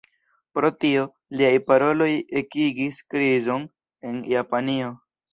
Pro 0.57 0.69
tio, 0.83 1.01
liaj 1.41 1.51
paroloj 1.67 2.07
ekigis 2.41 3.01
krizon 3.15 3.67
en 4.13 4.17
Japanio. 4.33 4.89